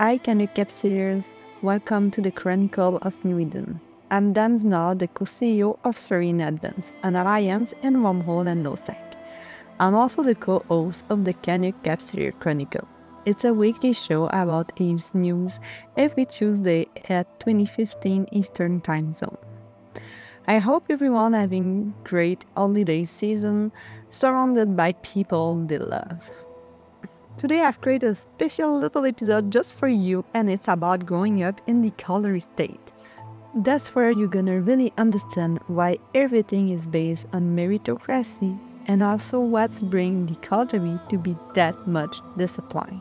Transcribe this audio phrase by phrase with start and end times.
[0.00, 1.24] Hi, Canuck Capsuleers.
[1.60, 3.80] Welcome to the Chronicle of New Eden.
[4.12, 9.00] I'm Dame du Nord, the co-CEO of Serene Advance, an alliance in Wormhole and NullSec.
[9.80, 12.86] I'm also the co-host of the Canuck Capsuleer Chronicle.
[13.24, 15.58] It's a weekly show about Eve's news
[15.96, 19.36] every Tuesday at 2015 Eastern Time Zone.
[20.46, 23.72] I hope everyone having great holiday season
[24.10, 26.30] surrounded by people they love.
[27.38, 31.60] Today I've created a special little episode just for you and it's about growing up
[31.68, 32.90] in the Caldari state.
[33.54, 39.78] That's where you're gonna really understand why everything is based on meritocracy and also what's
[39.78, 43.00] bringing the Caldari to be that much disciplined.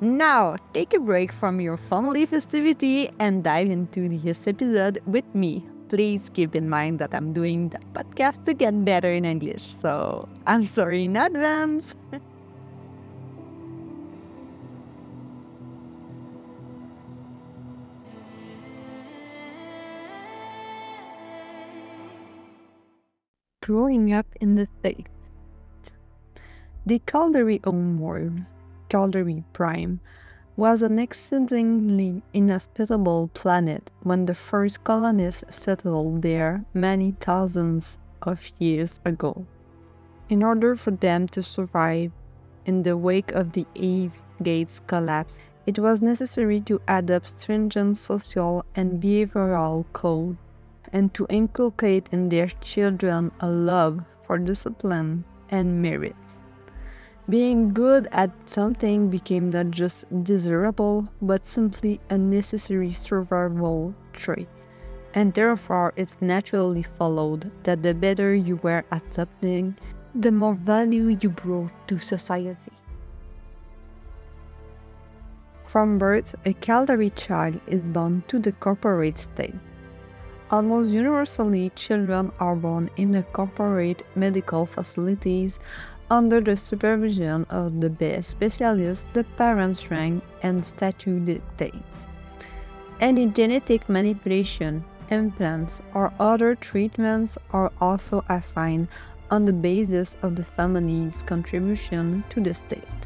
[0.00, 5.64] Now, take a break from your family festivity and dive into this episode with me.
[5.88, 10.28] Please keep in mind that I'm doing the podcast to get better in English, so
[10.48, 11.94] I'm sorry in advance.
[23.72, 25.08] growing up in the States.
[26.84, 28.42] The Caldari homeworld,
[28.90, 30.00] Caldari Prime,
[30.56, 39.00] was an exceedingly inhospitable planet when the first colonists settled there many thousands of years
[39.06, 39.46] ago.
[40.28, 42.12] In order for them to survive
[42.66, 44.12] in the wake of the Eve
[44.42, 45.32] Gates collapse,
[45.64, 50.36] it was necessary to adopt stringent social and behavioral code
[50.92, 56.16] and to inculcate in their children a love for discipline and merits.
[57.28, 64.48] Being good at something became not just desirable, but simply a necessary survival trait.
[65.14, 69.76] And therefore, it naturally followed that the better you were at something,
[70.14, 72.72] the more value you brought to society.
[75.66, 79.54] From birth, a Caldari child is born to the corporate state.
[80.52, 85.58] Almost universally, children are born in the corporate medical facilities
[86.10, 91.96] under the supervision of the best specialists the parents' rank and statute dictates.
[93.00, 98.88] Any genetic manipulation, implants, or other treatments are also assigned
[99.30, 103.00] on the basis of the family's contribution to the state.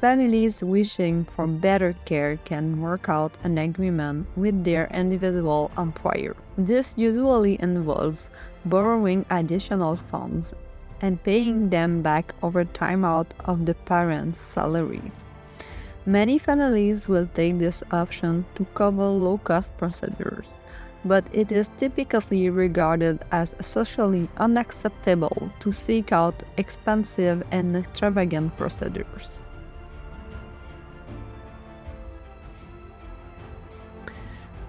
[0.00, 6.36] Families wishing for better care can work out an agreement with their individual employer.
[6.56, 8.30] This usually involves
[8.64, 10.54] borrowing additional funds
[11.00, 15.24] and paying them back over time out of the parents' salaries.
[16.06, 20.54] Many families will take this option to cover low cost procedures,
[21.04, 29.40] but it is typically regarded as socially unacceptable to seek out expensive and extravagant procedures.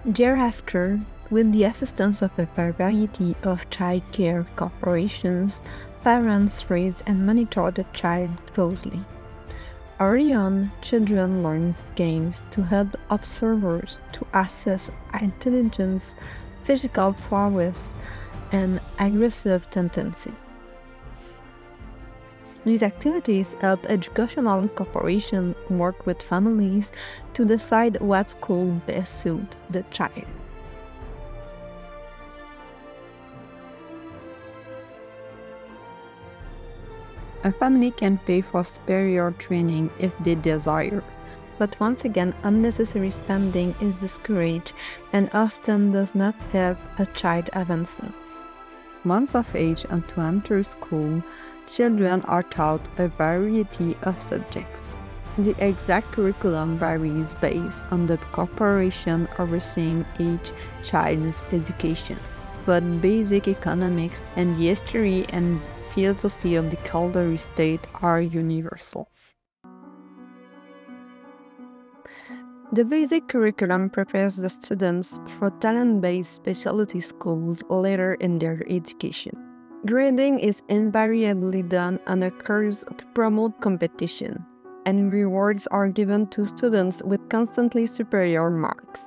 [0.04, 5.60] Thereafter, with the assistance of a variety of child care corporations,
[6.02, 9.04] parents raise and monitor the child closely.
[10.00, 14.90] Early on, children learn games to help observers to assess
[15.20, 16.04] intelligence,
[16.64, 17.78] physical prowess,
[18.52, 20.32] and aggressive tendency.
[22.64, 26.92] These activities help educational corporations work with families
[27.34, 30.26] to decide what school best suit the child.
[37.42, 41.02] A family can pay for superior training if they desire,
[41.58, 44.74] but once again, unnecessary spending is discouraged
[45.14, 48.14] and often does not help a child advancement.
[49.04, 51.22] Months of age and to enter school,
[51.70, 54.96] children are taught a variety of subjects.
[55.38, 60.52] The exact curriculum varies based on the corporation overseeing each
[60.82, 62.18] child's education,
[62.66, 65.60] but basic economics and history and
[65.94, 69.08] philosophy of the Caldari state are universal.
[72.72, 79.49] The basic curriculum prepares the students for talent based specialty schools later in their education.
[79.86, 84.44] Grading is invariably done on a curve to promote competition,
[84.84, 89.06] and rewards are given to students with constantly superior marks.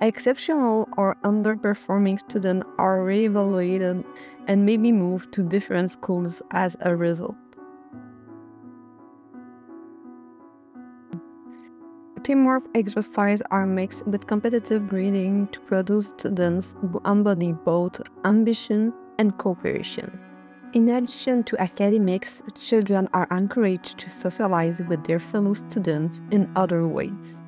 [0.00, 4.04] Exceptional or underperforming students are re-evaluated
[4.48, 7.36] and may be moved to different schools as a result.
[12.24, 18.92] Teamwork exercises are mixed with competitive grading to produce students who embody both ambition
[19.22, 20.18] and cooperation.
[20.72, 26.88] In addition to academics, children are encouraged to socialize with their fellow students in other
[26.88, 27.40] ways.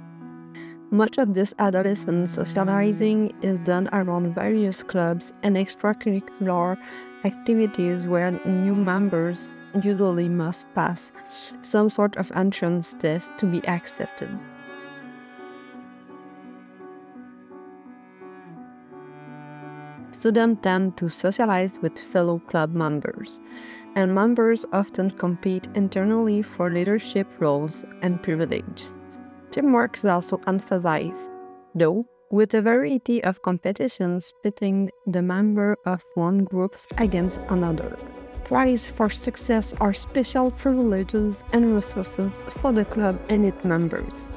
[0.92, 6.78] Much of this adolescent socializing is done around various clubs and extracurricular
[7.24, 11.10] activities where new members usually must pass
[11.62, 14.30] some sort of entrance test to be accepted.
[20.14, 23.40] Students tend to socialize with fellow club members,
[23.94, 28.94] and members often compete internally for leadership roles and privileges.
[29.50, 31.28] Teamwork is also emphasized,
[31.74, 37.98] though with a variety of competitions pitting the member of one group against another.
[38.44, 44.28] Prize for success are special privileges and resources for the club and its members.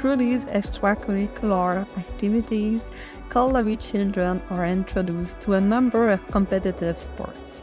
[0.00, 2.82] Through these extracurricular activities,
[3.30, 7.62] Caldari children are introduced to a number of competitive sports.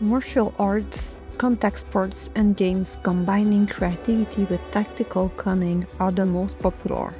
[0.00, 7.12] Martial arts, contact sports, and games combining creativity with tactical cunning are the most popular.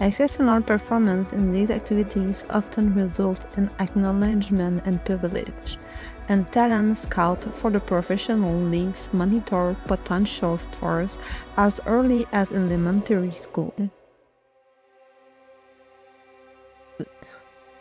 [0.00, 5.78] Exceptional performance in these activities often results in acknowledgement and privilege
[6.28, 11.16] and talent scout for the professional leagues monitor potential stars
[11.56, 13.74] as early as elementary school.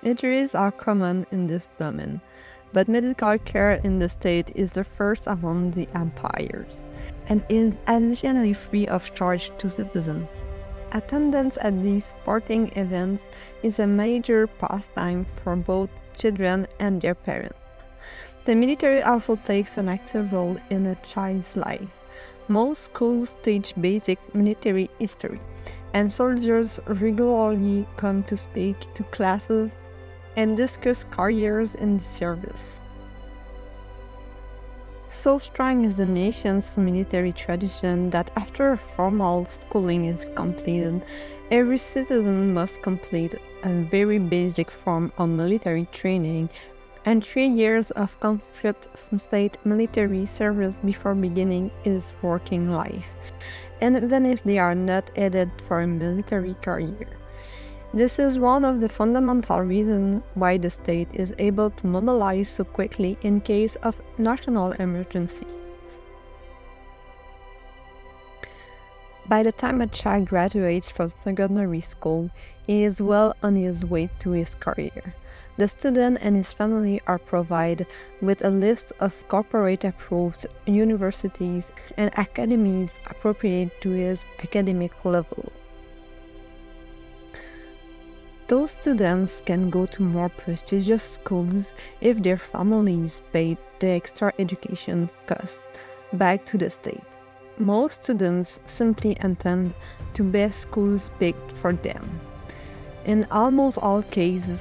[0.04, 2.22] Injuries are common in this domain,
[2.72, 6.82] but medical care in the state is the first among the empires
[7.28, 10.28] and is additionally free of charge to citizens.
[10.94, 13.26] Attendance at these sporting events
[13.64, 17.67] is a major pastime for both children and their parents.
[18.48, 21.90] The military also takes an active role in a child's life.
[22.48, 25.42] Most schools teach basic military history,
[25.94, 29.70] and soldiers regularly come to speak to classes
[30.38, 32.64] and discuss careers in the service.
[35.10, 41.04] So strong is the nation's military tradition that after formal schooling is completed,
[41.52, 46.50] every citizen must complete a very basic form of military training
[47.08, 48.86] and three years of conscript
[49.18, 53.08] state military service before beginning his working life,
[53.80, 57.08] and even if they are not headed for a military career.
[57.94, 62.66] This is one of the fundamental reasons why the state is able to mobilize so
[62.66, 65.48] quickly in case of national emergency.
[69.30, 72.32] By the time a child graduates from secondary school,
[72.66, 75.16] he is well on his way to his career.
[75.58, 77.88] The student and his family are provided
[78.22, 85.52] with a list of corporate approved universities and academies appropriate to his academic level.
[88.48, 95.10] Those students can go to more prestigious schools if their families paid the extra education
[95.26, 95.64] costs
[96.14, 97.04] back to the state.
[97.58, 99.74] Most students simply attend
[100.14, 102.22] to best schools picked for them.
[103.06, 104.60] In almost all cases,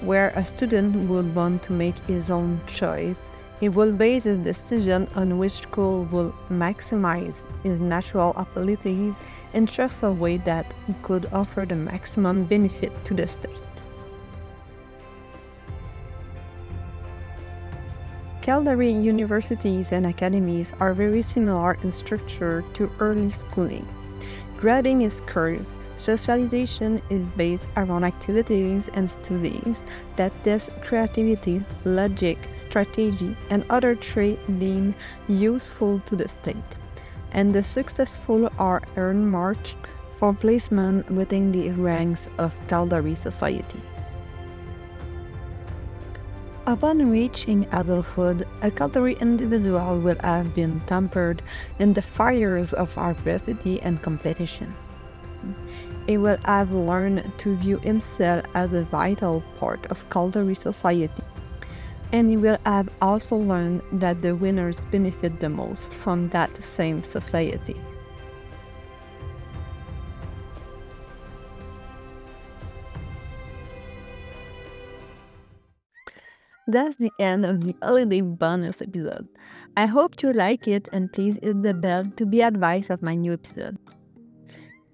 [0.00, 5.08] where a student would want to make his own choice, he will base his decision
[5.14, 9.14] on which school will maximize his natural abilities
[9.54, 13.50] in just a way that he could offer the maximum benefit to the state.
[18.42, 23.88] Caldari universities and academies are very similar in structure to early schooling.
[24.56, 29.82] Grading is curves, Socialization is based around activities and studies
[30.16, 32.38] that test creativity, logic,
[32.68, 34.94] strategy, and other traits deemed
[35.26, 36.56] useful to the state.
[37.32, 39.74] And the successful are earned marks
[40.18, 43.80] for placement within the ranks of Caldari society.
[46.66, 51.40] Upon reaching adulthood, a Caldari individual will have been tempered
[51.78, 54.74] in the fires of adversity and competition
[56.06, 61.22] he will have learned to view himself as a vital part of Caldari society.
[62.12, 67.02] And he will have also learned that the winners benefit the most from that same
[67.02, 67.76] society.
[76.68, 79.28] That's the end of the holiday bonus episode.
[79.76, 83.14] I hope you like it and please hit the bell to be advised of my
[83.14, 83.78] new episode.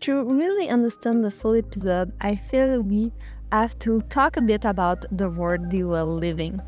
[0.03, 3.13] To really understand the full episode, I feel we
[3.53, 6.61] have to talk a bit about the world you are living.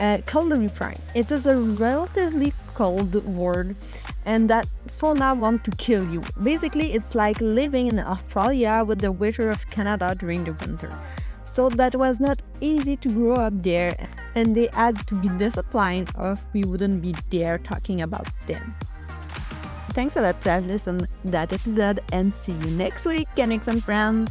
[0.00, 0.98] Uh, Caldari Prime.
[1.14, 3.76] It is a relatively cold world
[4.26, 6.22] and that fauna want to kill you.
[6.42, 10.92] Basically, it's like living in Australia with the winter of Canada during the winter.
[11.52, 13.96] So that was not easy to grow up there,
[14.34, 18.74] and they had to be disciplined or we wouldn't be there talking about them.
[19.94, 23.82] Thanks a lot to have listened that episode and see you next week, Canucks and
[23.82, 24.28] friends.